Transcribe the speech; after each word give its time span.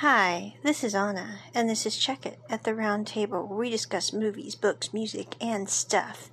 Hi, 0.00 0.54
this 0.62 0.84
is 0.84 0.94
Anna, 0.94 1.40
and 1.52 1.68
this 1.68 1.84
is 1.84 1.98
Check 1.98 2.24
It 2.24 2.38
at 2.48 2.62
the 2.62 2.72
Round 2.72 3.04
Table 3.04 3.44
where 3.44 3.58
we 3.58 3.68
discuss 3.68 4.12
movies, 4.12 4.54
books, 4.54 4.94
music, 4.94 5.34
and 5.40 5.68
stuff. 5.68 6.30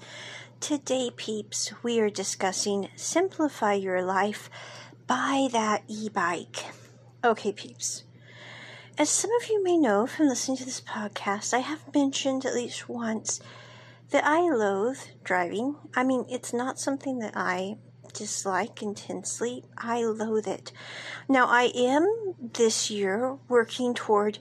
Today, 0.59 1.09
peeps, 1.09 1.73
we 1.81 1.99
are 1.99 2.11
discussing 2.11 2.89
Simplify 2.95 3.73
Your 3.73 4.03
Life 4.03 4.51
Buy 5.07 5.47
That 5.51 5.81
E 5.87 6.09
Bike. 6.09 6.57
Okay, 7.23 7.51
peeps. 7.51 8.03
As 8.99 9.09
some 9.09 9.31
of 9.41 9.49
you 9.49 9.63
may 9.63 9.77
know 9.77 10.05
from 10.05 10.27
listening 10.27 10.57
to 10.57 10.65
this 10.65 10.81
podcast, 10.81 11.51
I 11.51 11.61
have 11.61 11.91
mentioned 11.91 12.45
at 12.45 12.53
least 12.53 12.87
once 12.87 13.39
that 14.11 14.23
I 14.23 14.41
loathe 14.41 14.99
driving. 15.23 15.75
I 15.95 16.03
mean, 16.03 16.27
it's 16.29 16.53
not 16.53 16.79
something 16.79 17.17
that 17.17 17.33
I 17.35 17.77
dislike 18.15 18.81
intensely. 18.81 19.63
I 19.77 20.03
loathe 20.03 20.47
it. 20.47 20.71
Now, 21.29 21.45
I 21.47 21.71
am 21.75 22.35
this 22.53 22.89
year 22.89 23.37
working 23.47 23.93
toward 23.93 24.39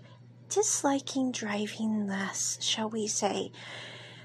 disliking 0.49 1.33
driving 1.33 2.07
less, 2.07 2.59
shall 2.63 2.89
we 2.89 3.07
say. 3.07 3.51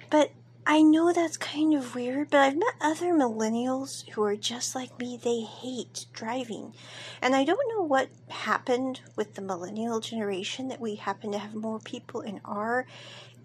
But 0.10 0.32
I 0.66 0.84
know 0.84 1.12
that's 1.12 1.38
kind 1.38 1.74
of 1.74 1.96
weird, 1.96 2.30
but 2.30 2.42
I've 2.42 2.56
met 2.56 2.76
other 2.80 3.14
millennials 3.14 4.08
who 4.10 4.22
are 4.24 4.36
just 4.36 4.76
like 4.76 5.00
me. 5.00 5.18
They 5.18 5.42
hate 5.42 6.06
driving. 6.14 6.76
And 7.22 7.36
I 7.36 7.44
don't 7.44 7.76
know 7.76 7.82
what 7.82 8.10
happened 8.28 9.02
with 9.16 9.34
the 9.34 9.42
millennial 9.42 10.00
generation 10.00 10.68
that 10.68 10.80
we 10.80 10.96
happen 10.96 11.32
to 11.32 11.40
have 11.40 11.56
more 11.56 11.80
people 11.80 12.22
in 12.22 12.40
our 12.46 12.86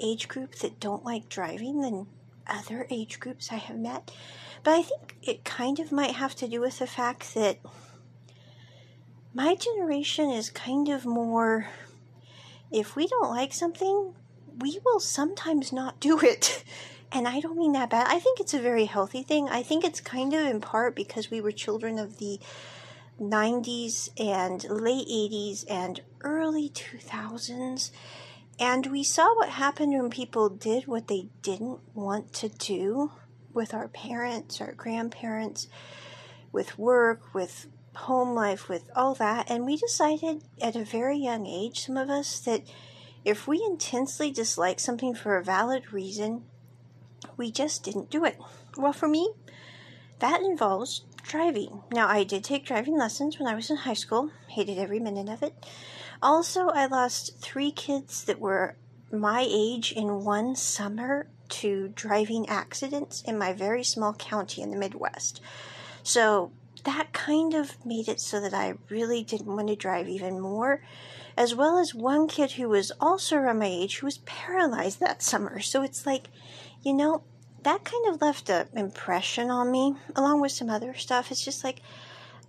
age 0.00 0.28
group 0.28 0.56
that 0.56 0.80
don't 0.80 1.04
like 1.04 1.30
driving 1.30 1.80
than 1.80 2.06
other 2.46 2.86
age 2.90 3.20
groups 3.20 3.52
I 3.52 3.56
have 3.56 3.78
met. 3.78 4.10
But 4.62 4.72
I 4.72 4.82
think 4.82 5.16
it 5.22 5.44
kind 5.44 5.78
of 5.78 5.92
might 5.92 6.12
have 6.12 6.34
to 6.36 6.48
do 6.48 6.60
with 6.60 6.78
the 6.78 6.86
fact 6.86 7.34
that 7.34 7.58
my 9.34 9.54
generation 9.54 10.30
is 10.30 10.48
kind 10.50 10.88
of 10.88 11.04
more 11.04 11.68
if 12.70 12.96
we 12.96 13.06
don't 13.06 13.30
like 13.30 13.52
something, 13.52 14.14
we 14.58 14.80
will 14.84 15.00
sometimes 15.00 15.72
not 15.72 16.00
do 16.00 16.18
it. 16.20 16.64
And 17.12 17.28
I 17.28 17.38
don't 17.38 17.56
mean 17.56 17.74
that 17.74 17.90
bad. 17.90 18.08
I 18.08 18.18
think 18.18 18.40
it's 18.40 18.54
a 18.54 18.58
very 18.58 18.86
healthy 18.86 19.22
thing. 19.22 19.48
I 19.48 19.62
think 19.62 19.84
it's 19.84 20.00
kind 20.00 20.34
of 20.34 20.46
in 20.46 20.60
part 20.60 20.96
because 20.96 21.30
we 21.30 21.40
were 21.40 21.52
children 21.52 21.96
of 21.96 22.18
the 22.18 22.40
90s 23.20 24.08
and 24.18 24.64
late 24.64 25.06
80s 25.06 25.64
and 25.70 26.00
early 26.22 26.70
2000s. 26.70 27.92
And 28.58 28.86
we 28.86 29.02
saw 29.02 29.34
what 29.34 29.48
happened 29.48 29.92
when 29.92 30.10
people 30.10 30.48
did 30.48 30.86
what 30.86 31.08
they 31.08 31.28
didn't 31.42 31.80
want 31.94 32.32
to 32.34 32.48
do 32.48 33.12
with 33.52 33.74
our 33.74 33.88
parents, 33.88 34.60
our 34.60 34.72
grandparents, 34.72 35.68
with 36.52 36.78
work, 36.78 37.34
with 37.34 37.66
home 37.94 38.34
life, 38.34 38.68
with 38.68 38.90
all 38.94 39.14
that. 39.14 39.50
And 39.50 39.64
we 39.64 39.76
decided 39.76 40.44
at 40.60 40.76
a 40.76 40.84
very 40.84 41.18
young 41.18 41.46
age, 41.46 41.80
some 41.86 41.96
of 41.96 42.10
us, 42.10 42.40
that 42.40 42.62
if 43.24 43.48
we 43.48 43.62
intensely 43.64 44.30
dislike 44.30 44.78
something 44.78 45.14
for 45.14 45.36
a 45.36 45.44
valid 45.44 45.92
reason, 45.92 46.44
we 47.36 47.50
just 47.50 47.82
didn't 47.82 48.10
do 48.10 48.24
it. 48.24 48.38
Well, 48.76 48.92
for 48.92 49.08
me, 49.08 49.32
that 50.18 50.42
involves 50.42 51.04
driving. 51.24 51.82
Now, 51.90 52.08
I 52.08 52.24
did 52.24 52.44
take 52.44 52.64
driving 52.64 52.96
lessons 52.96 53.38
when 53.38 53.48
I 53.48 53.54
was 53.54 53.70
in 53.70 53.76
high 53.76 53.94
school, 53.94 54.30
hated 54.48 54.78
every 54.78 55.00
minute 55.00 55.28
of 55.28 55.42
it. 55.42 55.54
Also, 56.22 56.68
I 56.68 56.86
lost 56.86 57.38
three 57.40 57.70
kids 57.70 58.24
that 58.24 58.40
were 58.40 58.76
my 59.10 59.46
age 59.48 59.92
in 59.92 60.24
one 60.24 60.54
summer 60.56 61.28
to 61.48 61.88
driving 61.94 62.48
accidents 62.48 63.22
in 63.22 63.38
my 63.38 63.52
very 63.52 63.84
small 63.84 64.14
county 64.14 64.62
in 64.62 64.70
the 64.70 64.76
Midwest. 64.76 65.40
So 66.02 66.52
that 66.84 67.12
kind 67.12 67.54
of 67.54 67.84
made 67.84 68.08
it 68.08 68.20
so 68.20 68.40
that 68.40 68.54
I 68.54 68.74
really 68.88 69.22
didn't 69.22 69.54
want 69.54 69.68
to 69.68 69.76
drive 69.76 70.08
even 70.08 70.40
more, 70.40 70.82
as 71.36 71.54
well 71.54 71.78
as 71.78 71.94
one 71.94 72.28
kid 72.28 72.52
who 72.52 72.68
was 72.68 72.92
also 73.00 73.36
around 73.36 73.58
my 73.58 73.66
age 73.66 73.98
who 73.98 74.06
was 74.06 74.18
paralyzed 74.18 75.00
that 75.00 75.22
summer. 75.22 75.60
So 75.60 75.82
it's 75.82 76.06
like, 76.06 76.28
you 76.82 76.92
know, 76.92 77.22
that 77.64 77.84
kind 77.84 78.06
of 78.08 78.22
left 78.22 78.48
an 78.50 78.68
impression 78.74 79.50
on 79.50 79.70
me, 79.70 79.94
along 80.16 80.40
with 80.40 80.52
some 80.52 80.70
other 80.70 80.94
stuff. 80.94 81.30
It's 81.30 81.44
just 81.44 81.64
like, 81.64 81.80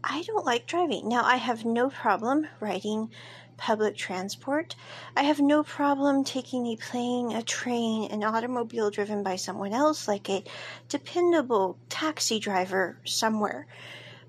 I 0.03 0.22
don't 0.24 0.46
like 0.46 0.68
driving. 0.68 1.09
Now, 1.09 1.24
I 1.24 1.38
have 1.38 1.66
no 1.66 1.90
problem 1.90 2.48
riding 2.59 3.09
public 3.58 3.96
transport. 3.96 4.76
I 5.16 5.24
have 5.24 5.40
no 5.40 5.64
problem 5.64 6.24
taking 6.24 6.68
a 6.68 6.76
plane, 6.76 7.31
a 7.31 7.42
train, 7.42 8.12
an 8.12 8.24
automobile 8.24 8.92
driven 8.92 9.24
by 9.24 9.38
someone 9.38 9.74
else, 9.74 10.08
like 10.08 10.30
a 10.30 10.44
dependable 10.90 11.78
taxi 11.90 12.40
driver 12.40 12.97
somewhere. 13.06 13.68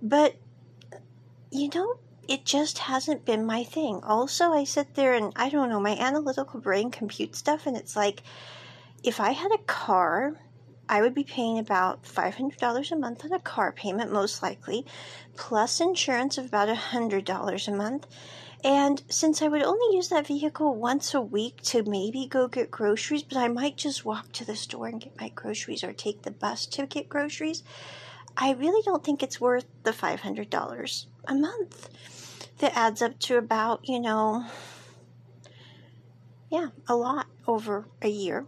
But, 0.01 0.37
you 1.51 1.69
know, 1.75 1.99
it 2.29 2.45
just 2.45 2.79
hasn't 2.79 3.25
been 3.25 3.45
my 3.45 3.65
thing. 3.65 4.01
Also, 4.03 4.53
I 4.53 4.65
sit 4.65 4.95
there 4.95 5.15
and 5.15 5.33
I 5.37 5.49
don't 5.49 5.69
know, 5.69 5.81
my 5.81 5.97
analytical 5.97 6.61
brain 6.61 6.91
computes 6.91 7.39
stuff, 7.39 7.67
and 7.67 7.77
it's 7.77 7.97
like 7.97 8.23
if 9.03 9.21
I 9.21 9.33
had 9.33 9.53
a 9.53 9.59
car, 9.59 10.35
I 10.89 11.01
would 11.01 11.15
be 11.15 11.25
paying 11.25 11.59
about 11.59 12.05
$500 12.05 12.93
a 12.93 12.97
month 12.97 13.25
on 13.25 13.33
a 13.33 13.39
car 13.41 13.73
payment, 13.73 14.13
most 14.13 14.43
likely, 14.43 14.87
plus 15.37 15.81
insurance 15.81 16.39
of 16.39 16.47
about 16.47 16.69
$100 16.69 17.69
a 17.69 17.73
month. 17.73 18.07
And 18.65 19.03
since 19.09 19.43
I 19.43 19.49
would 19.49 19.63
only 19.63 19.97
use 19.97 20.09
that 20.09 20.27
vehicle 20.27 20.75
once 20.75 21.15
a 21.15 21.21
week 21.21 21.61
to 21.65 21.83
maybe 21.83 22.27
go 22.27 22.49
get 22.49 22.71
groceries, 22.71 23.23
but 23.23 23.37
I 23.37 23.49
might 23.49 23.77
just 23.77 24.05
walk 24.05 24.33
to 24.33 24.45
the 24.45 24.57
store 24.57 24.89
and 24.89 25.01
get 25.01 25.21
my 25.21 25.29
groceries 25.29 25.85
or 25.85 25.93
take 25.93 26.23
the 26.23 26.31
bus 26.31 26.67
to 26.67 26.87
get 26.87 27.09
groceries, 27.09 27.63
I 28.37 28.53
really 28.53 28.83
don't 28.83 29.05
think 29.05 29.23
it's 29.23 29.41
worth 29.41 29.67
the 29.83 29.93
$500 29.93 31.07
a 31.27 31.35
month. 31.35 31.89
That 32.59 32.77
adds 32.77 33.03
up 33.03 33.19
to 33.21 33.37
about, 33.37 33.89
you 33.89 34.01
know, 34.01 34.47
yeah, 36.51 36.69
a 36.89 36.97
lot 36.97 37.27
over 37.47 37.87
a 38.03 38.09
year. 38.09 38.47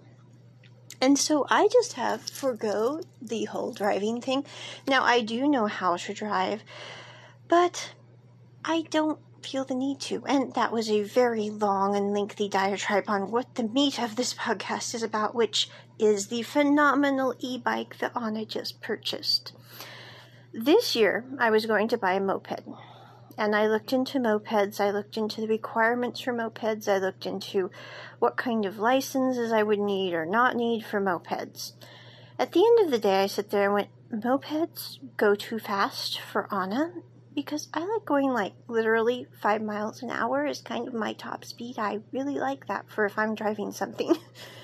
And 1.00 1.18
so 1.18 1.46
I 1.48 1.68
just 1.68 1.92
have 1.94 2.22
forgo 2.22 3.00
the 3.22 3.44
whole 3.44 3.72
driving 3.72 4.20
thing. 4.20 4.44
Now 4.86 5.04
I 5.04 5.20
do 5.20 5.46
know 5.46 5.66
how 5.66 5.96
to 5.96 6.14
drive, 6.14 6.62
but 7.48 7.92
I 8.64 8.82
don't 8.90 9.20
feel 9.42 9.64
the 9.64 9.74
need 9.74 10.00
to. 10.00 10.24
And 10.26 10.52
that 10.54 10.72
was 10.72 10.90
a 10.90 11.02
very 11.02 11.50
long 11.50 11.96
and 11.96 12.12
lengthy 12.12 12.48
diatribe 12.48 13.04
on 13.08 13.30
what 13.30 13.54
the 13.54 13.62
meat 13.62 14.00
of 14.00 14.16
this 14.16 14.34
podcast 14.34 14.94
is 14.94 15.02
about, 15.02 15.34
which 15.34 15.68
is 15.98 16.26
the 16.26 16.42
phenomenal 16.42 17.34
e 17.38 17.58
bike 17.58 17.98
that 17.98 18.12
Anna 18.16 18.44
just 18.44 18.80
purchased. 18.80 19.52
This 20.52 20.96
year, 20.96 21.24
I 21.38 21.50
was 21.50 21.66
going 21.66 21.88
to 21.88 21.98
buy 21.98 22.14
a 22.14 22.20
moped. 22.20 22.62
And 23.38 23.54
I 23.54 23.68
looked 23.68 23.92
into 23.92 24.18
mopeds, 24.18 24.80
I 24.80 24.90
looked 24.90 25.16
into 25.16 25.40
the 25.40 25.46
requirements 25.46 26.20
for 26.20 26.32
mopeds, 26.32 26.88
I 26.88 26.98
looked 26.98 27.24
into 27.24 27.70
what 28.18 28.36
kind 28.36 28.66
of 28.66 28.78
licenses 28.78 29.52
I 29.52 29.62
would 29.62 29.78
need 29.78 30.12
or 30.12 30.26
not 30.26 30.56
need 30.56 30.84
for 30.84 31.00
mopeds. 31.00 31.72
At 32.38 32.52
the 32.52 32.64
end 32.64 32.84
of 32.84 32.90
the 32.90 32.98
day, 32.98 33.22
I 33.22 33.26
sat 33.26 33.50
there 33.50 33.64
and 33.64 33.74
went, 33.74 33.88
Mopeds 34.12 34.98
go 35.16 35.34
too 35.34 35.58
fast 35.58 36.18
for 36.20 36.52
Anna 36.52 36.92
because 37.34 37.68
I 37.74 37.80
like 37.80 38.06
going 38.06 38.30
like 38.30 38.54
literally 38.66 39.26
five 39.40 39.60
miles 39.60 40.02
an 40.02 40.10
hour 40.10 40.46
is 40.46 40.60
kind 40.62 40.88
of 40.88 40.94
my 40.94 41.12
top 41.12 41.44
speed. 41.44 41.78
I 41.78 42.00
really 42.10 42.38
like 42.38 42.66
that 42.68 42.88
for 42.88 43.04
if 43.04 43.18
I'm 43.18 43.34
driving 43.34 43.70
something. 43.70 44.16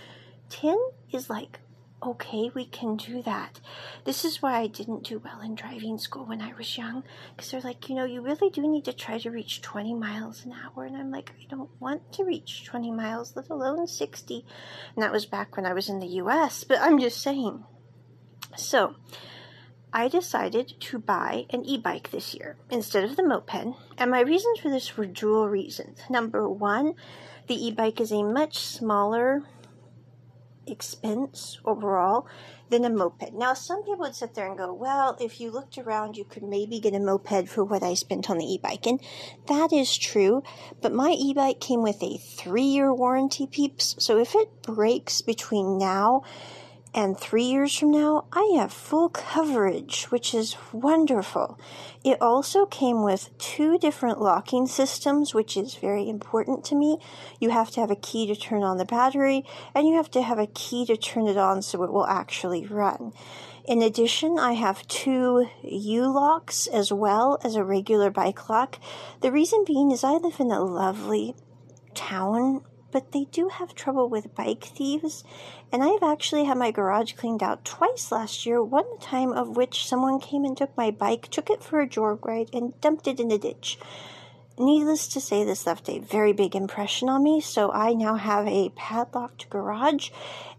10 0.48 0.78
is 1.12 1.28
like, 1.28 1.60
okay, 2.04 2.50
we 2.54 2.66
can 2.66 2.96
do 2.96 3.22
that. 3.22 3.60
This 4.04 4.24
is 4.24 4.42
why 4.42 4.58
I 4.58 4.66
didn't 4.66 5.04
do 5.04 5.20
well 5.24 5.40
in 5.40 5.54
driving 5.54 5.98
school 5.98 6.26
when 6.26 6.40
I 6.40 6.52
was 6.54 6.76
young 6.76 7.04
because 7.34 7.50
they're 7.50 7.60
like, 7.60 7.88
you 7.88 7.94
know, 7.94 8.04
you 8.04 8.20
really 8.20 8.50
do 8.50 8.62
need 8.62 8.84
to 8.84 8.92
try 8.92 9.18
to 9.18 9.30
reach 9.30 9.62
20 9.62 9.94
miles 9.94 10.44
an 10.44 10.52
hour. 10.52 10.84
And 10.84 10.96
I'm 10.96 11.10
like, 11.10 11.32
I 11.40 11.46
don't 11.48 11.70
want 11.80 12.12
to 12.14 12.24
reach 12.24 12.64
20 12.64 12.90
miles, 12.90 13.34
let 13.36 13.48
alone 13.48 13.86
60. 13.86 14.44
And 14.94 15.02
that 15.02 15.12
was 15.12 15.26
back 15.26 15.56
when 15.56 15.66
I 15.66 15.72
was 15.72 15.88
in 15.88 16.00
the 16.00 16.06
US, 16.22 16.64
but 16.64 16.80
I'm 16.80 16.98
just 16.98 17.22
saying. 17.22 17.64
So, 18.56 18.94
I 19.92 20.08
decided 20.08 20.74
to 20.80 20.98
buy 20.98 21.46
an 21.50 21.64
e 21.64 21.78
bike 21.78 22.10
this 22.10 22.34
year 22.34 22.56
instead 22.68 23.04
of 23.04 23.14
the 23.14 23.22
moped, 23.22 23.76
and 23.96 24.10
my 24.10 24.20
reasons 24.20 24.58
for 24.58 24.68
this 24.68 24.96
were 24.96 25.06
dual 25.06 25.48
reasons. 25.48 26.00
Number 26.10 26.48
one, 26.48 26.94
the 27.46 27.54
e 27.54 27.70
bike 27.70 28.00
is 28.00 28.10
a 28.10 28.24
much 28.24 28.58
smaller 28.58 29.44
expense 30.66 31.58
overall 31.64 32.26
than 32.70 32.84
a 32.84 32.90
moped. 32.90 33.32
Now, 33.32 33.54
some 33.54 33.82
people 33.82 34.00
would 34.00 34.14
sit 34.14 34.34
there 34.34 34.46
and 34.46 34.56
go, 34.58 34.72
well, 34.72 35.16
if 35.20 35.40
you 35.40 35.50
looked 35.50 35.78
around, 35.78 36.16
you 36.16 36.24
could 36.24 36.42
maybe 36.42 36.80
get 36.80 36.94
a 36.94 36.98
moped 36.98 37.48
for 37.48 37.64
what 37.64 37.82
I 37.82 37.94
spent 37.94 38.30
on 38.30 38.38
the 38.38 38.44
e 38.44 38.58
bike. 38.58 38.86
And 38.86 39.00
that 39.46 39.72
is 39.72 39.96
true, 39.96 40.42
but 40.80 40.92
my 40.92 41.10
e 41.10 41.34
bike 41.34 41.60
came 41.60 41.82
with 41.82 42.02
a 42.02 42.18
three 42.18 42.62
year 42.62 42.92
warranty, 42.92 43.46
peeps. 43.46 43.96
So 43.98 44.18
if 44.18 44.34
it 44.34 44.62
breaks 44.62 45.22
between 45.22 45.78
now 45.78 46.22
and 46.94 47.18
three 47.18 47.42
years 47.42 47.76
from 47.76 47.90
now, 47.90 48.26
I 48.32 48.54
have 48.56 48.72
full 48.72 49.08
coverage, 49.08 50.04
which 50.04 50.32
is 50.32 50.56
wonderful. 50.72 51.58
It 52.04 52.22
also 52.22 52.66
came 52.66 53.02
with 53.02 53.36
two 53.36 53.78
different 53.78 54.20
locking 54.20 54.68
systems, 54.68 55.34
which 55.34 55.56
is 55.56 55.74
very 55.74 56.08
important 56.08 56.64
to 56.66 56.76
me. 56.76 56.98
You 57.40 57.50
have 57.50 57.72
to 57.72 57.80
have 57.80 57.90
a 57.90 57.96
key 57.96 58.28
to 58.28 58.36
turn 58.36 58.62
on 58.62 58.76
the 58.76 58.84
battery, 58.84 59.44
and 59.74 59.88
you 59.88 59.96
have 59.96 60.10
to 60.12 60.22
have 60.22 60.38
a 60.38 60.46
key 60.46 60.86
to 60.86 60.96
turn 60.96 61.26
it 61.26 61.36
on 61.36 61.62
so 61.62 61.82
it 61.82 61.92
will 61.92 62.06
actually 62.06 62.64
run. 62.64 63.12
In 63.66 63.82
addition, 63.82 64.38
I 64.38 64.52
have 64.52 64.86
two 64.86 65.48
U 65.62 66.12
locks 66.12 66.66
as 66.66 66.92
well 66.92 67.38
as 67.42 67.56
a 67.56 67.64
regular 67.64 68.10
bike 68.10 68.48
lock. 68.48 68.78
The 69.20 69.32
reason 69.32 69.64
being 69.66 69.90
is 69.90 70.04
I 70.04 70.12
live 70.12 70.38
in 70.38 70.52
a 70.52 70.62
lovely 70.62 71.34
town, 71.94 72.62
but 72.94 73.10
they 73.10 73.24
do 73.32 73.48
have 73.48 73.74
trouble 73.74 74.08
with 74.08 74.36
bike 74.36 74.62
thieves. 74.62 75.24
And 75.72 75.82
I've 75.82 76.04
actually 76.04 76.44
had 76.44 76.56
my 76.56 76.70
garage 76.70 77.14
cleaned 77.14 77.42
out 77.42 77.64
twice 77.64 78.12
last 78.12 78.46
year, 78.46 78.62
one 78.62 79.00
time 79.00 79.32
of 79.32 79.56
which 79.56 79.88
someone 79.88 80.20
came 80.20 80.44
and 80.44 80.56
took 80.56 80.76
my 80.76 80.92
bike, 80.92 81.26
took 81.26 81.50
it 81.50 81.60
for 81.60 81.80
a 81.80 81.88
joyride, 81.88 82.54
and 82.54 82.80
dumped 82.80 83.08
it 83.08 83.18
in 83.18 83.32
a 83.32 83.36
ditch. 83.36 83.80
Needless 84.56 85.08
to 85.08 85.20
say, 85.20 85.42
this 85.42 85.66
left 85.66 85.88
a 85.88 85.98
very 85.98 86.32
big 86.32 86.54
impression 86.54 87.08
on 87.08 87.24
me, 87.24 87.40
so 87.40 87.72
I 87.72 87.94
now 87.94 88.14
have 88.14 88.46
a 88.46 88.68
padlocked 88.76 89.50
garage, 89.50 90.10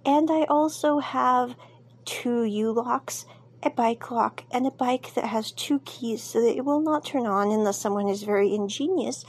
and 0.05 0.29
I 0.29 0.43
also 0.43 0.99
have 0.99 1.55
two 2.03 2.43
U 2.43 2.73
locks 2.73 3.25
a 3.65 3.69
bike 3.69 4.11
lock 4.11 4.43
and 4.51 4.67
a 4.67 4.71
bike 4.71 5.13
that 5.15 5.25
has 5.25 5.51
two 5.51 5.79
keys 5.79 6.21
so 6.21 6.39
that 6.41 6.55
it 6.55 6.63
will 6.63 6.79
not 6.79 7.05
turn 7.05 7.25
on 7.25 7.51
unless 7.51 7.79
someone 7.79 8.07
is 8.07 8.23
very 8.23 8.53
ingenious 8.53 9.25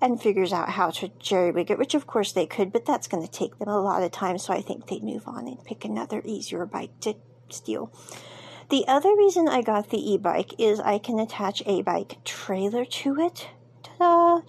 and 0.00 0.20
figures 0.20 0.52
out 0.52 0.70
how 0.70 0.90
to 0.90 1.08
jerry 1.18 1.50
rig 1.52 1.70
it, 1.70 1.78
which 1.78 1.94
of 1.94 2.06
course 2.06 2.32
they 2.32 2.46
could, 2.46 2.72
but 2.72 2.84
that's 2.84 3.08
going 3.08 3.24
to 3.24 3.30
take 3.30 3.58
them 3.58 3.68
a 3.68 3.80
lot 3.80 4.02
of 4.02 4.10
time. 4.10 4.36
So 4.38 4.52
I 4.52 4.60
think 4.60 4.86
they'd 4.86 5.02
move 5.02 5.26
on 5.26 5.46
and 5.46 5.64
pick 5.64 5.84
another 5.84 6.20
easier 6.24 6.66
bike 6.66 6.98
to 7.00 7.14
steal. 7.48 7.92
The 8.68 8.84
other 8.88 9.14
reason 9.16 9.48
I 9.48 9.62
got 9.62 9.90
the 9.90 10.12
e 10.12 10.18
bike 10.18 10.52
is 10.58 10.80
I 10.80 10.98
can 10.98 11.20
attach 11.20 11.62
a 11.66 11.82
bike 11.82 12.18
trailer 12.24 12.84
to 12.84 13.20
it. 13.20 13.48
Ta-da! 13.84 14.40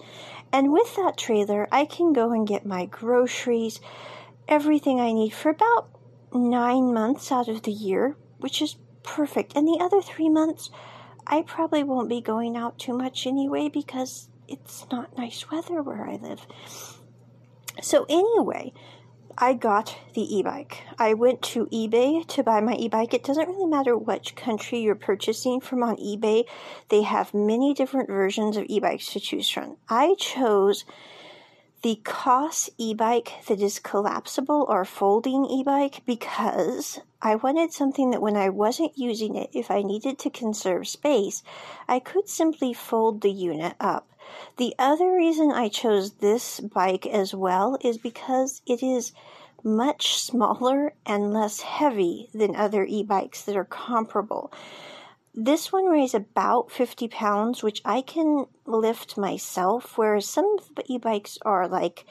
And 0.52 0.72
with 0.72 0.96
that 0.96 1.16
trailer, 1.16 1.68
I 1.70 1.84
can 1.84 2.12
go 2.12 2.32
and 2.32 2.46
get 2.46 2.66
my 2.66 2.86
groceries, 2.86 3.80
everything 4.48 4.98
I 4.98 5.12
need 5.12 5.34
for 5.34 5.50
about 5.50 5.90
nine 6.32 6.92
months 6.92 7.30
out 7.30 7.48
of 7.48 7.62
the 7.62 7.72
year, 7.72 8.16
which 8.38 8.60
is 8.60 8.76
perfect. 9.14 9.56
And 9.56 9.66
the 9.66 9.78
other 9.80 10.02
three 10.02 10.28
months, 10.28 10.70
I 11.26 11.42
probably 11.42 11.82
won't 11.82 12.08
be 12.08 12.20
going 12.20 12.56
out 12.56 12.78
too 12.78 12.96
much 12.96 13.26
anyway 13.26 13.68
because 13.68 14.28
it's 14.46 14.86
not 14.90 15.16
nice 15.16 15.50
weather 15.50 15.82
where 15.82 16.06
I 16.08 16.16
live. 16.16 16.46
So, 17.80 18.06
anyway, 18.08 18.72
I 19.36 19.54
got 19.54 19.96
the 20.14 20.36
e 20.36 20.42
bike. 20.42 20.82
I 20.98 21.14
went 21.14 21.42
to 21.42 21.66
eBay 21.66 22.26
to 22.26 22.42
buy 22.42 22.60
my 22.60 22.74
e 22.74 22.88
bike. 22.88 23.14
It 23.14 23.24
doesn't 23.24 23.48
really 23.48 23.66
matter 23.66 23.96
which 23.96 24.34
country 24.34 24.80
you're 24.80 24.94
purchasing 24.94 25.60
from 25.60 25.82
on 25.82 25.96
eBay, 25.96 26.44
they 26.88 27.02
have 27.02 27.32
many 27.32 27.72
different 27.72 28.08
versions 28.08 28.56
of 28.56 28.66
e 28.68 28.80
bikes 28.80 29.12
to 29.12 29.20
choose 29.20 29.48
from. 29.48 29.76
I 29.88 30.16
chose 30.18 30.84
the 31.82 32.00
COS 32.02 32.70
e-bike 32.76 33.32
that 33.46 33.60
is 33.60 33.78
collapsible 33.78 34.66
or 34.68 34.84
folding 34.84 35.44
e-bike 35.44 36.02
because 36.04 37.00
I 37.22 37.36
wanted 37.36 37.72
something 37.72 38.10
that 38.10 38.22
when 38.22 38.36
I 38.36 38.48
wasn't 38.48 38.98
using 38.98 39.36
it, 39.36 39.50
if 39.52 39.70
I 39.70 39.82
needed 39.82 40.18
to 40.20 40.30
conserve 40.30 40.88
space, 40.88 41.42
I 41.86 42.00
could 42.00 42.28
simply 42.28 42.72
fold 42.72 43.20
the 43.20 43.30
unit 43.30 43.74
up. 43.78 44.10
The 44.56 44.74
other 44.78 45.14
reason 45.14 45.52
I 45.52 45.68
chose 45.68 46.14
this 46.14 46.60
bike 46.60 47.06
as 47.06 47.34
well 47.34 47.78
is 47.80 47.96
because 47.96 48.60
it 48.66 48.82
is 48.82 49.12
much 49.62 50.18
smaller 50.18 50.94
and 51.06 51.32
less 51.32 51.60
heavy 51.60 52.28
than 52.34 52.56
other 52.56 52.84
e-bikes 52.84 53.42
that 53.42 53.56
are 53.56 53.64
comparable. 53.64 54.52
This 55.40 55.70
one 55.72 55.88
weighs 55.88 56.14
about 56.14 56.72
50 56.72 57.06
pounds, 57.06 57.62
which 57.62 57.80
I 57.84 58.00
can 58.00 58.46
lift 58.66 59.16
myself, 59.16 59.96
whereas 59.96 60.28
some 60.28 60.56
e 60.86 60.98
bikes 60.98 61.38
are 61.42 61.68
like 61.68 62.04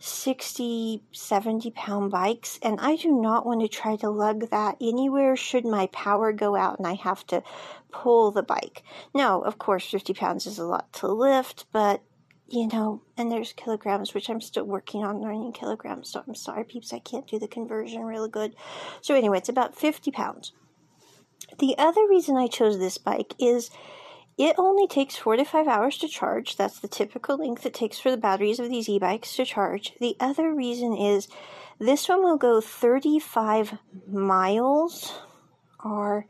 60, 0.00 1.00
70 1.12 1.70
pound 1.70 2.10
bikes, 2.10 2.58
and 2.64 2.80
I 2.80 2.96
do 2.96 3.12
not 3.12 3.46
want 3.46 3.60
to 3.60 3.68
try 3.68 3.94
to 3.98 4.10
lug 4.10 4.50
that 4.50 4.76
anywhere 4.80 5.36
should 5.36 5.64
my 5.64 5.86
power 5.92 6.32
go 6.32 6.56
out 6.56 6.78
and 6.78 6.88
I 6.88 6.94
have 6.94 7.24
to 7.28 7.44
pull 7.92 8.32
the 8.32 8.42
bike. 8.42 8.82
Now, 9.14 9.40
of 9.40 9.56
course, 9.56 9.88
50 9.88 10.12
pounds 10.12 10.44
is 10.44 10.58
a 10.58 10.64
lot 10.64 10.92
to 10.94 11.06
lift, 11.06 11.66
but 11.70 12.02
you 12.48 12.66
know, 12.66 13.02
and 13.16 13.30
there's 13.30 13.52
kilograms, 13.52 14.14
which 14.14 14.28
I'm 14.28 14.40
still 14.40 14.64
working 14.64 15.04
on 15.04 15.20
learning 15.22 15.52
kilograms, 15.52 16.10
so 16.10 16.24
I'm 16.26 16.34
sorry, 16.34 16.64
peeps, 16.64 16.92
I 16.92 16.98
can't 16.98 17.28
do 17.28 17.38
the 17.38 17.46
conversion 17.46 18.02
really 18.02 18.30
good. 18.30 18.56
So, 19.00 19.14
anyway, 19.14 19.38
it's 19.38 19.48
about 19.48 19.76
50 19.76 20.10
pounds. 20.10 20.50
The 21.58 21.76
other 21.78 22.06
reason 22.08 22.36
I 22.36 22.46
chose 22.46 22.78
this 22.78 22.98
bike 22.98 23.34
is 23.38 23.70
it 24.36 24.56
only 24.58 24.88
takes 24.88 25.16
four 25.16 25.36
to 25.36 25.44
five 25.44 25.68
hours 25.68 25.98
to 25.98 26.08
charge. 26.08 26.56
That's 26.56 26.80
the 26.80 26.88
typical 26.88 27.36
length 27.36 27.64
it 27.64 27.74
takes 27.74 27.98
for 28.00 28.10
the 28.10 28.16
batteries 28.16 28.58
of 28.58 28.68
these 28.68 28.88
e 28.88 28.98
bikes 28.98 29.36
to 29.36 29.44
charge. 29.44 29.92
The 30.00 30.16
other 30.18 30.52
reason 30.52 30.96
is 30.96 31.28
this 31.78 32.08
one 32.08 32.22
will 32.22 32.36
go 32.36 32.60
35 32.60 33.78
miles 34.08 35.12
or 35.84 36.26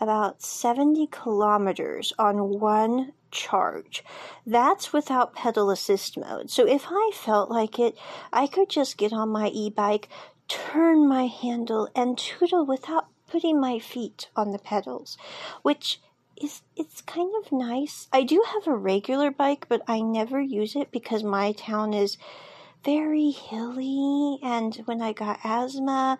about 0.00 0.42
70 0.42 1.06
kilometers 1.08 2.12
on 2.18 2.60
one 2.60 3.12
charge. 3.30 4.04
That's 4.46 4.92
without 4.92 5.34
pedal 5.34 5.70
assist 5.70 6.16
mode. 6.16 6.50
So 6.50 6.66
if 6.66 6.86
I 6.88 7.10
felt 7.12 7.50
like 7.50 7.78
it, 7.78 7.96
I 8.32 8.46
could 8.46 8.70
just 8.70 8.96
get 8.96 9.12
on 9.12 9.28
my 9.28 9.48
e 9.48 9.70
bike, 9.70 10.08
turn 10.48 11.08
my 11.08 11.26
handle, 11.26 11.88
and 11.94 12.16
tootle 12.16 12.64
without 12.64 13.06
putting 13.34 13.60
my 13.60 13.80
feet 13.80 14.28
on 14.36 14.52
the 14.52 14.60
pedals, 14.60 15.18
which 15.62 16.00
is 16.40 16.62
it's 16.76 17.00
kind 17.00 17.32
of 17.44 17.50
nice. 17.50 18.06
I 18.12 18.22
do 18.22 18.40
have 18.52 18.68
a 18.68 18.76
regular 18.76 19.32
bike, 19.32 19.66
but 19.68 19.82
I 19.88 20.02
never 20.02 20.40
use 20.40 20.76
it 20.76 20.92
because 20.92 21.24
my 21.24 21.50
town 21.50 21.94
is 21.94 22.16
very 22.84 23.32
hilly 23.32 24.38
and 24.40 24.76
when 24.84 25.02
I 25.02 25.12
got 25.12 25.40
asthma, 25.42 26.16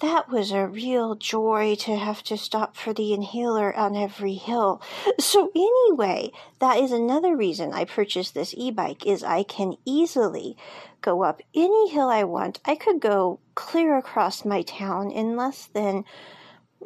that 0.00 0.28
was 0.28 0.52
a 0.52 0.66
real 0.66 1.14
joy 1.16 1.74
to 1.80 1.96
have 1.96 2.22
to 2.24 2.36
stop 2.36 2.76
for 2.76 2.92
the 2.92 3.12
inhaler 3.12 3.74
on 3.76 3.96
every 3.96 4.34
hill. 4.34 4.80
So 5.18 5.50
anyway, 5.54 6.30
that 6.60 6.78
is 6.78 6.92
another 6.92 7.36
reason 7.36 7.72
I 7.72 7.84
purchased 7.84 8.34
this 8.34 8.54
e-bike 8.56 9.04
is 9.06 9.24
I 9.24 9.42
can 9.42 9.74
easily 9.84 10.56
go 11.00 11.22
up 11.22 11.42
any 11.54 11.90
hill 11.90 12.08
I 12.08 12.24
want. 12.24 12.60
I 12.64 12.76
could 12.76 13.00
go 13.00 13.40
clear 13.54 13.96
across 13.96 14.44
my 14.44 14.62
town 14.62 15.10
in 15.10 15.36
less 15.36 15.66
than 15.66 16.04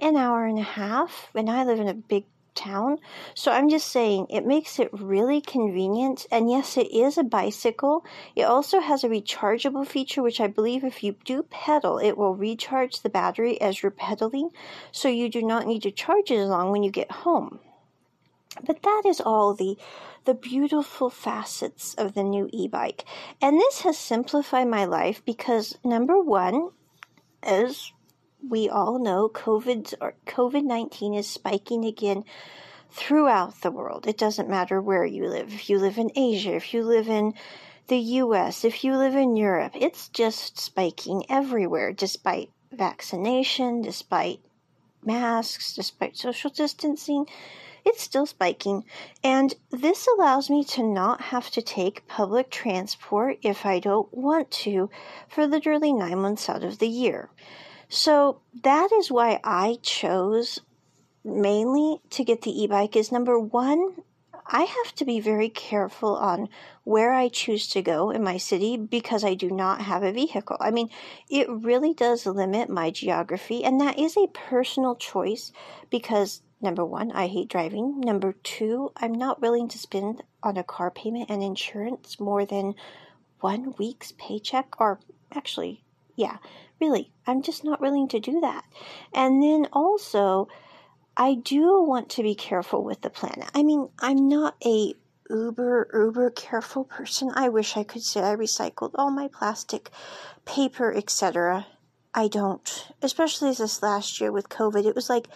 an 0.01 0.17
hour 0.17 0.47
and 0.47 0.59
a 0.59 0.63
half, 0.63 1.29
and 1.35 1.51
I 1.51 1.65
live 1.65 1.81
in 1.81 1.89
a 1.89 1.95
big 1.95 2.25
town. 2.55 2.99
So 3.35 3.51
I'm 3.51 3.69
just 3.69 3.89
saying 3.89 4.27
it 4.31 4.47
makes 4.47 4.79
it 4.79 4.91
really 4.93 5.41
convenient. 5.41 6.27
And 6.31 6.51
yes, 6.51 6.77
it 6.77 6.93
is 6.93 7.19
a 7.19 7.25
bicycle. 7.25 8.05
It 8.37 8.43
also 8.43 8.81
has 8.81 9.05
a 9.05 9.09
rechargeable 9.09 9.87
feature, 9.87 10.23
which 10.23 10.41
I 10.41 10.47
believe 10.47 10.85
if 10.85 11.03
you 11.03 11.17
do 11.25 11.43
pedal, 11.45 11.99
it 11.99 12.17
will 12.17 12.35
recharge 12.35 13.01
the 13.01 13.11
battery 13.11 13.61
as 13.61 13.83
you're 13.83 13.91
pedaling. 13.91 14.51
So 14.91 15.09
you 15.09 15.29
do 15.29 15.43
not 15.43 15.67
need 15.67 15.83
to 15.83 15.91
charge 15.91 16.31
it 16.31 16.39
as 16.39 16.49
long 16.49 16.71
when 16.71 16.83
you 16.83 16.91
get 16.91 17.11
home. 17.11 17.61
But 18.65 18.83
that 18.83 19.03
is 19.07 19.21
all 19.21 19.55
the 19.55 19.79
the 20.25 20.35
beautiful 20.35 21.11
facets 21.11 21.95
of 21.95 22.15
the 22.15 22.23
new 22.23 22.49
e-bike. 22.53 23.05
And 23.41 23.59
this 23.59 23.81
has 23.81 23.99
simplified 23.99 24.69
my 24.69 24.85
life 24.85 25.21
because 25.25 25.77
number 25.85 26.21
1 26.21 26.71
as 27.43 27.93
we 28.49 28.69
all 28.69 28.99
know 28.99 29.29
COVID 29.29 29.95
COVID 30.27 30.65
19 30.65 31.15
is 31.15 31.29
spiking 31.29 31.85
again 31.85 32.25
throughout 32.91 33.61
the 33.61 33.71
world. 33.71 34.07
It 34.07 34.19
doesn't 34.19 34.49
matter 34.49 34.81
where 34.81 35.05
you 35.05 35.29
live. 35.29 35.53
If 35.53 35.71
you 35.71 35.79
live 35.79 35.97
in 35.97 36.11
Asia, 36.17 36.55
if 36.55 36.75
you 36.75 36.83
live 36.83 37.09
in 37.09 37.35
the 37.87 37.99
US, 37.99 38.65
if 38.65 38.85
you 38.85 38.97
live 38.97 39.15
in 39.15 39.37
Europe, 39.37 39.73
it's 39.75 40.09
just 40.09 40.59
spiking 40.59 41.25
everywhere 41.29 41.93
despite 41.93 42.51
vaccination, 42.73 43.83
despite 43.83 44.41
masks, 45.05 45.75
despite 45.75 46.17
social 46.17 46.51
distancing. 46.51 47.27
It's 47.85 48.03
still 48.03 48.27
spiking, 48.27 48.85
and 49.25 49.55
this 49.71 50.07
allows 50.07 50.49
me 50.49 50.63
to 50.65 50.83
not 50.85 51.21
have 51.21 51.51
to 51.51 51.63
take 51.63 52.07
public 52.07 52.49
transport 52.51 53.39
if 53.43 53.67
I 53.67 53.81
don't 53.81 54.13
want 54.15 54.51
to 54.63 54.89
for 55.29 55.47
literally 55.47 55.93
nine 55.93 56.19
months 56.19 56.49
out 56.49 56.63
of 56.63 56.79
the 56.79 56.89
year. 56.89 57.29
So 57.93 58.41
that 58.63 58.91
is 58.91 59.11
why 59.11 59.39
I 59.45 59.77
chose 59.83 60.63
mainly 61.23 61.99
to 62.09 62.25
get 62.25 62.41
the 62.41 62.63
e 62.63 62.67
bike. 62.67 62.97
Is 62.97 63.13
number 63.13 63.39
one, 63.39 63.97
I 64.47 64.63
have 64.63 64.95
to 64.95 65.05
be 65.05 65.21
very 65.21 65.51
careful 65.51 66.17
on 66.17 66.49
where 66.85 67.13
I 67.13 67.29
choose 67.29 67.69
to 67.69 67.83
go 67.83 68.09
in 68.09 68.25
my 68.25 68.39
city 68.39 68.79
because 68.79 69.25
I 69.25 69.35
do 69.35 69.51
not 69.51 69.83
have 69.83 70.03
a 70.03 70.11
vehicle. 70.11 70.57
I 70.59 70.71
mean, 70.71 70.89
it 71.29 71.51
really 71.51 71.93
does 71.93 72.25
limit 72.25 72.71
my 72.71 72.91
geography, 72.91 73.63
and 73.63 73.79
that 73.83 73.99
is 73.99 74.17
a 74.17 74.27
personal 74.29 74.97
choice 74.97 75.53
because 75.91 76.41
number 76.63 76.87
one, 76.87 77.13
I 77.13 77.27
hate 77.27 77.51
driving. 77.51 78.01
Number 78.01 78.33
two, 78.43 78.91
I'm 78.97 79.13
not 79.13 79.43
willing 79.43 79.69
to 79.69 79.79
spend 79.79 80.23
on 80.43 80.57
a 80.57 80.65
car 80.65 80.91
payment 80.91 81.29
and 81.29 81.43
insurance 81.43 82.19
more 82.19 82.47
than 82.47 82.75
one 83.41 83.75
week's 83.79 84.13
paycheck, 84.13 84.81
or 84.81 84.99
actually, 85.35 85.85
yeah, 86.17 86.39
Really, 86.83 87.13
I'm 87.29 87.43
just 87.43 87.63
not 87.63 87.81
willing 87.81 88.09
to 88.09 88.19
do 88.19 88.41
that. 88.41 88.65
And 89.15 89.41
then 89.41 89.69
also, 89.73 90.49
I 91.17 91.35
do 91.35 91.81
want 91.81 92.09
to 92.11 92.25
be 92.25 92.35
careful 92.35 92.83
with 92.83 93.03
the 93.03 93.09
planet. 93.09 93.49
I 93.55 93.63
mean, 93.63 93.89
I'm 94.01 94.29
not 94.29 94.57
a 94.67 94.95
uber 95.31 95.89
uber 95.95 96.31
careful 96.31 96.83
person. 96.83 97.31
I 97.37 97.51
wish 97.51 97.77
I 97.77 97.85
could 97.85 98.03
say 98.03 98.21
I 98.21 98.35
recycled 98.35 98.91
all 98.97 99.13
my 99.13 99.29
plastic, 99.29 99.91
paper, 100.45 100.93
etc. 100.93 101.69
I 102.15 102.27
don't. 102.27 102.89
Especially 103.01 103.51
this 103.55 103.81
last 103.81 104.21
year 104.21 104.33
with 104.33 104.49
COVID, 104.49 104.85
it 104.85 104.97
was 104.97 105.09
like 105.09 105.29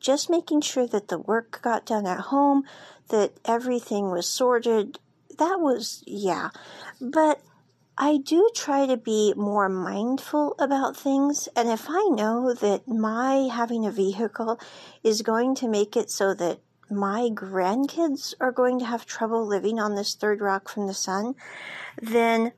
just 0.00 0.30
making 0.30 0.62
sure 0.62 0.86
that 0.86 1.08
the 1.08 1.18
work 1.18 1.60
got 1.60 1.84
done 1.84 2.06
at 2.06 2.20
home, 2.32 2.64
that 3.10 3.32
everything 3.44 4.10
was 4.10 4.26
sorted. 4.26 4.98
That 5.36 5.60
was 5.60 6.02
yeah. 6.06 6.48
But 6.98 7.42
I 7.96 8.16
do 8.16 8.50
try 8.54 8.86
to 8.86 8.96
be 8.96 9.34
more 9.36 9.68
mindful 9.68 10.56
about 10.58 10.96
things. 10.96 11.48
And 11.54 11.68
if 11.68 11.86
I 11.88 12.08
know 12.10 12.52
that 12.52 12.88
my 12.88 13.48
having 13.52 13.86
a 13.86 13.92
vehicle 13.92 14.58
is 15.04 15.22
going 15.22 15.54
to 15.56 15.68
make 15.68 15.96
it 15.96 16.10
so 16.10 16.34
that 16.34 16.60
my 16.90 17.30
grandkids 17.32 18.34
are 18.40 18.52
going 18.52 18.78
to 18.80 18.84
have 18.84 19.06
trouble 19.06 19.46
living 19.46 19.78
on 19.78 19.94
this 19.94 20.14
third 20.14 20.40
rock 20.40 20.68
from 20.68 20.86
the 20.86 20.94
sun, 20.94 21.34
then 22.02 22.52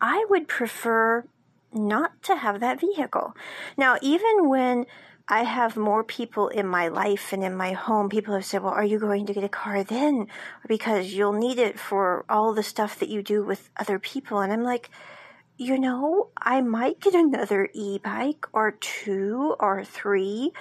I 0.00 0.26
would 0.28 0.48
prefer 0.48 1.24
not 1.72 2.22
to 2.24 2.36
have 2.36 2.60
that 2.60 2.80
vehicle. 2.80 3.34
Now, 3.76 3.96
even 4.02 4.48
when 4.48 4.86
I 5.30 5.44
have 5.44 5.76
more 5.76 6.02
people 6.02 6.48
in 6.48 6.66
my 6.66 6.88
life 6.88 7.32
and 7.32 7.44
in 7.44 7.54
my 7.54 7.70
home. 7.72 8.08
People 8.08 8.34
have 8.34 8.44
said, 8.44 8.64
well, 8.64 8.72
are 8.72 8.84
you 8.84 8.98
going 8.98 9.26
to 9.26 9.32
get 9.32 9.44
a 9.44 9.48
car 9.48 9.84
then? 9.84 10.26
Because 10.66 11.12
you'll 11.12 11.32
need 11.32 11.60
it 11.60 11.78
for 11.78 12.24
all 12.28 12.52
the 12.52 12.64
stuff 12.64 12.98
that 12.98 13.08
you 13.08 13.22
do 13.22 13.44
with 13.44 13.70
other 13.76 14.00
people. 14.00 14.40
And 14.40 14.52
I'm 14.52 14.64
like, 14.64 14.90
you 15.56 15.78
know, 15.78 16.30
I 16.36 16.62
might 16.62 17.00
get 17.00 17.14
another 17.14 17.68
e 17.72 17.98
bike 17.98 18.46
or 18.52 18.72
two 18.72 19.54
or 19.60 19.84
three 19.84 20.52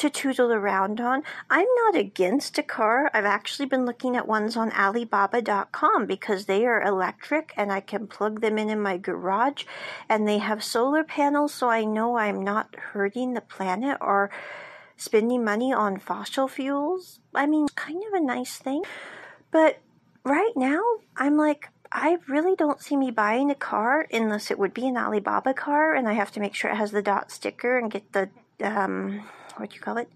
to 0.00 0.08
tootle 0.08 0.50
around 0.50 0.98
on. 0.98 1.22
I'm 1.50 1.68
not 1.84 1.94
against 1.94 2.56
a 2.56 2.62
car. 2.62 3.10
I've 3.12 3.26
actually 3.26 3.66
been 3.66 3.84
looking 3.84 4.16
at 4.16 4.26
ones 4.26 4.56
on 4.56 4.72
Alibaba.com 4.72 6.06
because 6.06 6.46
they 6.46 6.64
are 6.64 6.82
electric 6.82 7.52
and 7.54 7.70
I 7.70 7.80
can 7.80 8.06
plug 8.06 8.40
them 8.40 8.56
in 8.56 8.70
in 8.70 8.80
my 8.80 8.96
garage 8.96 9.64
and 10.08 10.26
they 10.26 10.38
have 10.38 10.64
solar 10.64 11.04
panels 11.04 11.52
so 11.52 11.68
I 11.68 11.84
know 11.84 12.16
I'm 12.16 12.42
not 12.42 12.74
hurting 12.76 13.34
the 13.34 13.42
planet 13.42 13.98
or 14.00 14.30
spending 14.96 15.44
money 15.44 15.70
on 15.70 15.98
fossil 15.98 16.48
fuels. 16.48 17.20
I 17.34 17.44
mean, 17.44 17.68
kind 17.74 18.02
of 18.08 18.14
a 18.14 18.24
nice 18.24 18.56
thing. 18.56 18.82
But 19.50 19.80
right 20.24 20.52
now, 20.56 20.80
I'm 21.14 21.36
like, 21.36 21.68
I 21.92 22.16
really 22.26 22.56
don't 22.56 22.80
see 22.80 22.96
me 22.96 23.10
buying 23.10 23.50
a 23.50 23.54
car 23.54 24.06
unless 24.10 24.50
it 24.50 24.58
would 24.58 24.72
be 24.72 24.86
an 24.86 24.96
Alibaba 24.96 25.52
car, 25.52 25.94
and 25.94 26.08
I 26.08 26.14
have 26.14 26.30
to 26.32 26.40
make 26.40 26.54
sure 26.54 26.70
it 26.70 26.76
has 26.76 26.92
the 26.92 27.02
dot 27.02 27.30
sticker 27.30 27.76
and 27.76 27.90
get 27.90 28.12
the 28.12 28.30
um, 28.62 29.24
what 29.58 29.74
you 29.74 29.80
call 29.80 29.96
it, 29.96 30.10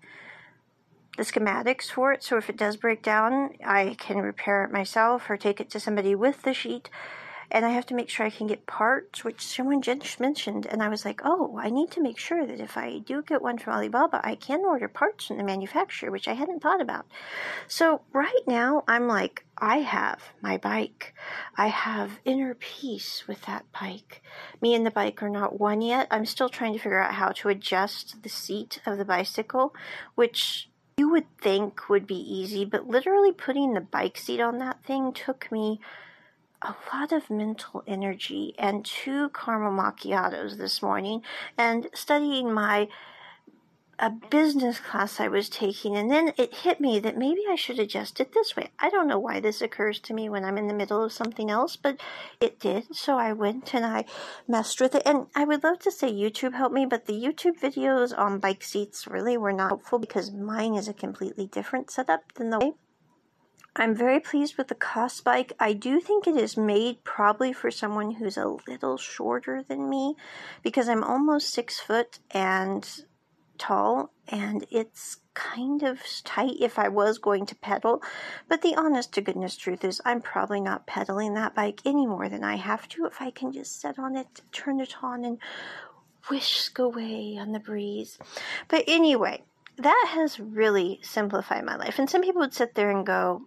the 1.17 1.23
schematics 1.23 1.91
for 1.91 2.13
it. 2.13 2.23
So 2.23 2.37
if 2.37 2.51
it 2.51 2.57
does 2.57 2.77
break 2.77 3.03
down, 3.03 3.51
I 3.65 3.97
can 3.99 4.19
repair 4.19 4.65
it 4.65 4.73
myself 4.73 5.29
or 5.31 5.37
take 5.37 5.61
it 5.61 5.71
to 5.71 5.81
somebody 5.81 6.15
with 6.15 6.43
the 6.43 6.55
sheet. 6.55 6.91
And 7.51 7.65
I 7.65 7.71
have 7.71 7.87
to 7.87 7.95
make 7.95 8.09
sure 8.09 8.27
I 8.27 8.31
can 8.31 8.47
get 8.47 8.67
parts, 8.67 9.25
which 9.25 9.41
someone 9.41 9.83
just 9.83 10.21
mentioned. 10.21 10.67
And 10.67 10.83
I 10.83 10.89
was 10.89 11.05
like, 11.05 11.21
oh, 11.25 11.59
I 11.61 11.71
need 11.71 11.91
to 11.93 12.03
make 12.03 12.19
sure 12.19 12.47
that 12.47 12.61
if 12.61 12.77
I 12.77 12.99
do 12.99 13.23
get 13.23 13.43
one 13.43 13.59
from 13.59 13.75
Alibaba, 13.75 14.21
I 14.25 14.35
can 14.35 14.65
order 14.65 14.89
parts 14.89 15.27
from 15.27 15.39
the 15.39 15.45
manufacturer, 15.45 16.11
which 16.11 16.29
I 16.29 16.35
hadn't 16.35 16.63
thought 16.63 16.81
about. 16.81 17.07
So 17.69 18.03
right 18.13 18.33
now, 18.47 18.85
I'm 18.89 19.07
like, 19.07 19.45
I 19.59 19.79
have 19.79 20.21
my 20.41 20.57
bike. 20.57 21.15
I 21.57 21.69
have 21.69 22.19
inner 22.25 22.55
peace 22.55 23.25
with 23.29 23.43
that 23.43 23.65
bike. 23.79 24.23
Me 24.61 24.75
and 24.75 24.85
the 24.85 24.91
bike 24.91 25.23
are 25.23 25.31
not 25.31 25.61
one 25.61 25.81
yet. 25.81 26.09
I'm 26.11 26.27
still 26.27 26.49
trying 26.49 26.73
to 26.73 26.79
figure 26.79 27.03
out 27.03 27.15
how 27.15 27.31
to 27.31 27.49
adjust 27.49 28.23
the 28.23 28.29
seat 28.29 28.81
of 28.85 28.99
the 28.99 29.05
bicycle, 29.05 29.75
which 30.15 30.69
you 30.97 31.09
would 31.11 31.27
think 31.39 31.89
would 31.89 32.07
be 32.07 32.15
easy, 32.15 32.65
but 32.65 32.87
literally 32.87 33.33
putting 33.33 33.75
the 33.75 33.81
bike 33.81 34.17
seat 34.17 34.41
on 34.41 34.59
that 34.59 34.85
thing 34.85 35.13
took 35.13 35.51
me 35.51 35.81
a 36.65 36.75
lot 36.93 37.13
of 37.13 37.31
mental 37.31 37.85
energy 37.87 38.55
and 38.59 38.85
two 38.85 39.29
caramel 39.31 39.73
macchiatos 39.73 40.57
this 40.57 40.83
morning 40.83 41.23
and 41.59 41.89
studying 41.95 42.53
my 42.53 42.89
a 43.99 44.11
business 44.11 44.81
class 44.81 45.21
I 45.21 45.29
was 45.29 45.49
taking, 45.49 45.97
and 45.97 46.11
then 46.11 46.33
it 46.37 46.53
hit 46.53 46.81
me 46.81 46.99
that 47.01 47.17
maybe 47.17 47.43
I 47.49 47.55
should 47.55 47.79
adjust 47.79 48.19
it 48.21 48.33
this 48.33 48.57
way. 48.57 48.71
I 48.79 48.91
don't 48.91 49.07
know 49.07 49.19
why 49.19 49.41
this 49.41 49.63
occurs 49.63 50.01
to 50.01 50.15
me 50.15 50.29
when 50.29 50.45
I'm 50.45 50.59
in 50.59 50.67
the 50.67 50.75
middle 50.75 51.03
of 51.03 51.13
something 51.13 51.51
else, 51.51 51.77
but 51.77 52.01
it 52.41 52.59
did. 52.59 52.95
So 52.95 53.17
I 53.17 53.33
went 53.33 53.73
and 53.75 53.85
I 53.85 54.05
messed 54.49 54.81
with 54.81 54.95
it. 54.95 55.03
And 55.07 55.27
I 55.35 55.45
would 55.45 55.63
love 55.63 55.79
to 55.81 55.93
say 55.93 56.11
YouTube 56.13 56.55
helped 56.55 56.75
me, 56.75 56.87
but 56.87 57.07
the 57.07 57.13
YouTube 57.13 57.61
videos 57.61 58.17
on 58.19 58.41
bike 58.41 58.65
seats 58.65 59.07
really 59.07 59.37
were 59.37 59.53
not 59.53 59.69
helpful 59.69 59.99
because 59.99 60.33
mine 60.33 60.75
is 60.75 60.89
a 60.89 60.93
completely 60.93 61.47
different 61.47 61.91
setup 61.91 62.33
than 62.35 62.51
the 62.51 62.59
way. 62.59 62.73
I'm 63.77 63.97
very 63.97 64.21
pleased 64.21 64.57
with 64.57 64.69
the 64.69 64.77
Cost 64.77 65.25
bike. 65.25 65.53
I 65.59 65.73
do 65.73 66.01
think 66.01 66.27
it 66.27 66.37
is 66.37 66.57
made 66.57 67.03
probably 67.03 67.53
for 67.53 67.71
someone 67.71 68.13
who's 68.13 68.37
a 68.37 68.57
little 68.69 68.97
shorter 68.97 69.65
than 69.67 69.91
me 69.91 70.15
because 70.63 70.89
I'm 70.89 71.03
almost 71.03 71.51
six 71.51 71.81
foot 71.81 72.21
and 72.31 72.89
tall 73.59 74.13
and 74.29 74.65
it's 74.71 75.19
kind 75.35 75.83
of 75.83 76.01
tight 76.23 76.57
if 76.61 76.79
I 76.79 76.89
was 76.89 77.19
going 77.19 77.47
to 77.47 77.57
pedal. 77.57 78.01
But 78.49 78.63
the 78.63 78.77
honest 78.77 79.13
to 79.15 79.21
goodness 79.21 79.57
truth 79.57 79.85
is, 79.85 80.01
I'm 80.05 80.23
probably 80.23 80.61
not 80.61 80.87
pedaling 80.87 81.35
that 81.35 81.55
bike 81.55 81.81
any 81.85 82.07
more 82.07 82.29
than 82.29 82.45
I 82.45 82.57
have 82.57 82.89
to 82.91 83.07
if 83.07 83.21
I 83.21 83.31
can 83.31 83.53
just 83.53 83.81
sit 83.81 83.99
on 83.99 84.17
it, 84.17 84.41
turn 84.53 84.81
it 84.81 84.95
on, 85.03 85.25
and 85.25 85.39
whisk 86.31 86.79
away 86.79 87.37
on 87.41 87.51
the 87.51 87.59
breeze. 87.59 88.19
But 88.69 88.85
anyway, 88.87 89.43
that 89.79 90.07
has 90.11 90.39
really 90.39 91.01
simplified 91.03 91.65
my 91.65 91.77
life. 91.77 91.99
And 91.99 92.09
some 92.09 92.23
people 92.23 92.41
would 92.41 92.55
sit 92.55 92.77
there 92.77 92.91
and 92.91 93.05
go, 93.05 93.43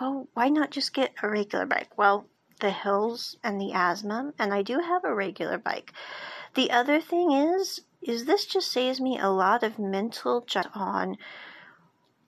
well, 0.00 0.28
why 0.34 0.48
not 0.48 0.70
just 0.70 0.94
get 0.94 1.12
a 1.22 1.28
regular 1.28 1.66
bike? 1.66 1.96
Well, 1.96 2.26
the 2.60 2.70
hills 2.70 3.36
and 3.42 3.60
the 3.60 3.72
asthma, 3.72 4.32
and 4.38 4.54
I 4.54 4.62
do 4.62 4.78
have 4.78 5.04
a 5.04 5.14
regular 5.14 5.58
bike. 5.58 5.92
The 6.54 6.70
other 6.70 7.00
thing 7.00 7.32
is, 7.32 7.80
is 8.02 8.24
this 8.24 8.46
just 8.46 8.70
saves 8.70 9.00
me 9.00 9.18
a 9.18 9.28
lot 9.28 9.62
of 9.62 9.78
mental 9.78 10.44
on 10.74 11.16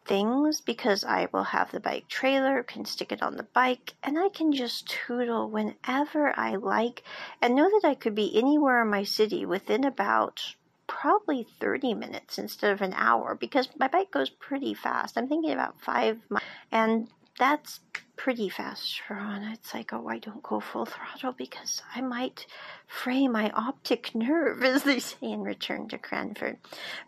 things 0.04 0.60
because 0.60 1.04
I 1.04 1.28
will 1.32 1.44
have 1.44 1.70
the 1.70 1.80
bike 1.80 2.08
trailer, 2.08 2.62
can 2.62 2.84
stick 2.84 3.12
it 3.12 3.22
on 3.22 3.36
the 3.36 3.42
bike, 3.54 3.94
and 4.02 4.18
I 4.18 4.28
can 4.28 4.52
just 4.52 4.88
tootle 4.88 5.48
whenever 5.48 6.38
I 6.38 6.56
like 6.56 7.02
and 7.40 7.54
know 7.54 7.70
that 7.70 7.88
I 7.88 7.94
could 7.94 8.14
be 8.14 8.36
anywhere 8.36 8.82
in 8.82 8.90
my 8.90 9.04
city 9.04 9.46
within 9.46 9.84
about 9.84 10.54
probably 10.86 11.46
30 11.60 11.94
minutes 11.94 12.38
instead 12.38 12.72
of 12.72 12.82
an 12.82 12.92
hour 12.94 13.34
because 13.34 13.68
my 13.78 13.88
bike 13.88 14.10
goes 14.10 14.30
pretty 14.30 14.74
fast. 14.74 15.16
I'm 15.16 15.28
thinking 15.28 15.52
about 15.52 15.80
five 15.80 16.18
miles. 16.28 16.44
And 16.70 17.08
that's 17.38 17.80
pretty 18.16 18.48
fast, 18.48 18.88
Sharon. 18.88 19.44
It's 19.44 19.74
like, 19.74 19.92
oh, 19.92 20.08
I 20.08 20.18
don't 20.18 20.42
go 20.42 20.60
full 20.60 20.86
throttle 20.86 21.32
because 21.32 21.82
I 21.94 22.00
might 22.00 22.46
fray 22.86 23.28
my 23.28 23.50
optic 23.50 24.14
nerve, 24.14 24.62
as 24.64 24.84
they 24.84 24.98
say 25.00 25.16
in 25.32 25.42
Return 25.42 25.88
to 25.88 25.98
Cranford. 25.98 26.58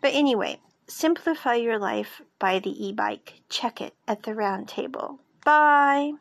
But 0.01 0.13
anyway, 0.13 0.59
simplify 0.87 1.55
your 1.55 1.79
life 1.79 2.21
by 2.39 2.59
the 2.59 2.85
e 2.85 2.91
bike. 2.93 3.41
Check 3.49 3.81
it 3.81 3.93
at 4.07 4.23
the 4.23 4.33
round 4.35 4.67
table. 4.67 5.19
Bye. 5.45 6.13